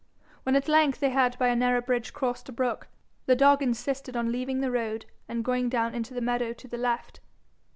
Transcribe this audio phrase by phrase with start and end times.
[0.41, 2.87] When at length they had by a narrow bridge crossed a brook,
[3.27, 6.79] the dog insisted on leaving the road and going down into the meadow to the
[6.79, 7.19] left.